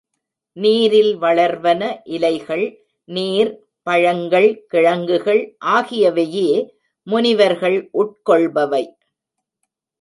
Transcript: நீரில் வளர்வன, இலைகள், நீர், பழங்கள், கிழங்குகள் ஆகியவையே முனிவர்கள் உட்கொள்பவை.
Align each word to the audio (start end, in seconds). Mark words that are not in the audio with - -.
நீரில் 0.57 1.21
வளர்வன, 1.21 2.01
இலைகள், 2.03 2.65
நீர், 3.09 3.51
பழங்கள், 3.83 4.65
கிழங்குகள் 4.67 5.57
ஆகியவையே 5.65 6.49
முனிவர்கள் 7.07 7.89
உட்கொள்பவை. 7.93 8.83